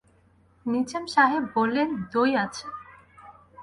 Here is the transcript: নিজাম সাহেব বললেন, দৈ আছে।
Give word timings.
নিজাম 0.65 1.03
সাহেব 1.07 1.43
বললেন, 1.55 1.89
দৈ 2.13 2.31
আছে। 2.35 2.65